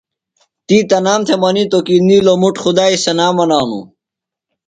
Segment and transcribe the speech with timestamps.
[0.67, 3.85] تی تنام تھےۡ منِیتوۡ کی نِیلوۡ مُٹ خدائی ثنا منانوۡ۔